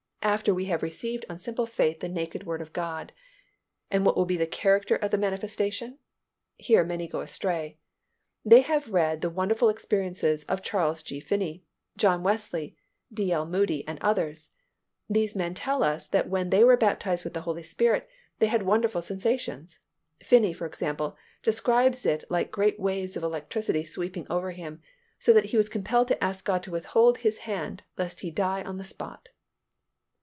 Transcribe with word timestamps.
After 0.23 0.53
we 0.53 0.65
have 0.65 0.83
received 0.83 1.25
on 1.31 1.39
simple 1.39 1.65
faith 1.65 2.03
in 2.03 2.13
the 2.13 2.21
naked 2.21 2.45
Word 2.45 2.61
of 2.61 2.73
God. 2.73 3.11
And 3.89 4.05
what 4.05 4.15
will 4.15 4.27
be 4.27 4.37
the 4.37 4.45
character 4.45 4.95
of 4.97 5.09
the 5.09 5.17
manifestation? 5.17 5.97
Here 6.57 6.83
many 6.83 7.07
go 7.07 7.21
astray. 7.21 7.79
They 8.45 8.61
have 8.61 8.91
read 8.91 9.21
the 9.21 9.31
wonderful 9.31 9.67
experiences 9.67 10.43
of 10.43 10.61
Charles 10.61 11.01
G. 11.01 11.21
Finney, 11.21 11.63
John 11.97 12.21
Wesley, 12.21 12.77
D. 13.11 13.31
L. 13.31 13.47
Moody 13.47 13.83
and 13.87 13.97
others. 13.99 14.51
These 15.09 15.35
men 15.35 15.55
tell 15.55 15.81
us 15.81 16.05
that 16.05 16.29
when 16.29 16.51
they 16.51 16.63
were 16.63 16.77
baptized 16.77 17.23
with 17.23 17.33
the 17.33 17.41
Holy 17.41 17.63
Spirit 17.63 18.07
they 18.37 18.45
had 18.47 18.61
wonderful 18.61 19.01
sensations. 19.01 19.79
Finney, 20.23 20.53
for 20.53 20.67
example, 20.67 21.17
describes 21.41 22.05
it 22.05 22.23
as 22.25 22.29
like 22.29 22.51
great 22.51 22.79
waves 22.79 23.17
of 23.17 23.23
electricity 23.23 23.83
sweeping 23.83 24.27
over 24.29 24.51
him, 24.51 24.83
so 25.17 25.33
that 25.33 25.45
he 25.45 25.57
was 25.57 25.67
compelled 25.67 26.07
to 26.09 26.23
ask 26.23 26.45
God 26.45 26.61
to 26.61 26.71
withhold 26.71 27.17
His 27.17 27.39
hand, 27.39 27.81
lest 27.97 28.19
he 28.19 28.29
die 28.29 28.61
on 28.63 28.77
the 28.77 28.83
spot. 28.83 29.29